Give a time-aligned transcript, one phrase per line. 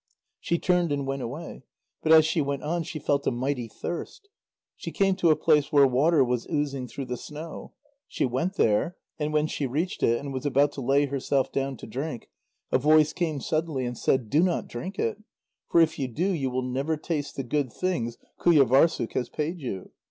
[0.39, 1.61] She turned and went away.
[2.01, 4.29] But as she went on, she felt a mighty thirst.
[4.75, 7.73] She came to a place where water was oozing through the snow.
[8.07, 11.77] She went there, and when she reached it, and was about to lay herself down
[11.77, 12.31] to drink,
[12.71, 15.19] a voice came suddenly and said: "Do not drink it;
[15.69, 19.91] for if you do, you will never taste the good things Qujâvârssuk has paid you."